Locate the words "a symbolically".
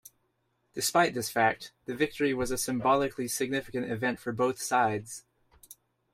2.49-3.27